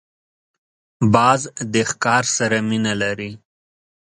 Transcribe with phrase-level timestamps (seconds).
[1.13, 1.41] باز
[1.73, 3.31] د ښکار سره مینه لري